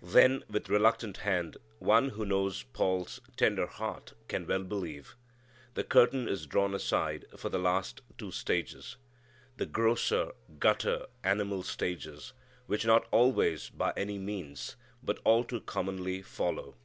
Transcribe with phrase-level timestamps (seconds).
[0.00, 5.16] Then with reluctant hand, one who knows Paul's tender heart can well believe,
[5.74, 8.96] the curtain is drawn aside for the last two stages;
[9.58, 12.32] the grosser, gutter, animal stages,
[12.64, 16.76] which, not always by any means, but all too commonly follow.